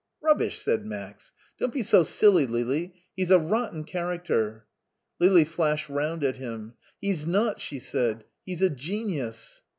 [0.19, 1.31] "Rubbish!" said Max.
[1.59, 4.65] "Don't be so siUy, LiU; he's a rotten character."
[5.19, 9.61] Lili flashed round at him." He's not!" she said;" he's a genius